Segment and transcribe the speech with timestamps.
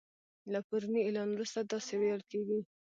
[0.51, 2.59] له پروني اعلان وروسته داسی ویل کیږي